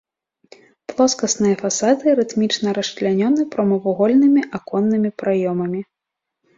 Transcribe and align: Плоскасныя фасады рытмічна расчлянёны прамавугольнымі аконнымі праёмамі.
Плоскасныя 0.91 1.55
фасады 1.63 2.15
рытмічна 2.21 2.69
расчлянёны 2.79 3.41
прамавугольнымі 3.55 4.41
аконнымі 4.61 5.09
праёмамі. 5.25 5.81